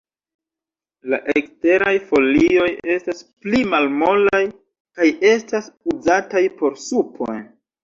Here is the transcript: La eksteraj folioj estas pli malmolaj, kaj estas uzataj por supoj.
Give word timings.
La 1.13 1.19
eksteraj 1.41 1.93
folioj 2.13 2.69
estas 2.95 3.21
pli 3.45 3.61
malmolaj, 3.75 4.41
kaj 5.03 5.09
estas 5.35 5.71
uzataj 5.95 6.45
por 6.61 6.83
supoj. 6.89 7.41